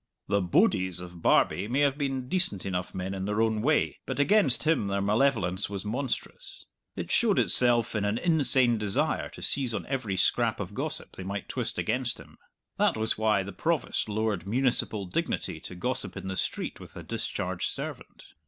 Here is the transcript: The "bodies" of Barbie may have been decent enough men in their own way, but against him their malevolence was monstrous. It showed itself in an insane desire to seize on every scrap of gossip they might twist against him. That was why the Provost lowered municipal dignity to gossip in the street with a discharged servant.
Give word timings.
The 0.27 0.41
"bodies" 0.41 0.99
of 0.99 1.21
Barbie 1.21 1.67
may 1.67 1.81
have 1.81 1.95
been 1.95 2.27
decent 2.27 2.65
enough 2.65 2.95
men 2.95 3.13
in 3.13 3.25
their 3.25 3.39
own 3.39 3.61
way, 3.61 3.99
but 4.07 4.19
against 4.19 4.63
him 4.63 4.87
their 4.87 4.99
malevolence 4.99 5.69
was 5.69 5.85
monstrous. 5.85 6.65
It 6.95 7.11
showed 7.11 7.37
itself 7.37 7.93
in 7.95 8.03
an 8.03 8.17
insane 8.17 8.79
desire 8.79 9.29
to 9.29 9.43
seize 9.43 9.75
on 9.75 9.85
every 9.85 10.15
scrap 10.17 10.59
of 10.59 10.73
gossip 10.73 11.17
they 11.17 11.23
might 11.23 11.47
twist 11.47 11.77
against 11.77 12.17
him. 12.19 12.39
That 12.79 12.97
was 12.97 13.15
why 13.19 13.43
the 13.43 13.53
Provost 13.53 14.09
lowered 14.09 14.47
municipal 14.47 15.05
dignity 15.05 15.59
to 15.59 15.75
gossip 15.75 16.17
in 16.17 16.29
the 16.29 16.35
street 16.35 16.79
with 16.79 16.95
a 16.95 17.03
discharged 17.03 17.69
servant. 17.69 18.25